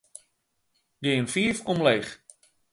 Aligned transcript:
Gean 1.03 1.27
fiif 1.33 1.57
omleech. 1.71 2.11